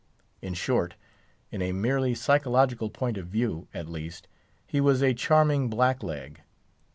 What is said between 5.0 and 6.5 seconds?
a charming blackleg.